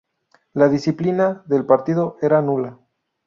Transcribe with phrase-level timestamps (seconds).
[0.55, 2.73] La disciplina de partido era nula.